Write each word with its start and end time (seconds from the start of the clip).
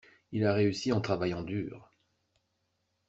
Il 0.31 0.45
a 0.45 0.53
réussi 0.55 0.91
en 0.93 0.99
travaillant 0.99 1.43
dur. 1.43 1.93